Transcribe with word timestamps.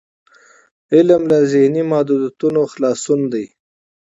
علم 0.95 1.21
له 1.31 1.37
ذهني 1.51 1.83
محدودیتونو 1.91 2.61
خلاصون 2.71 3.19
دی. 3.33 3.45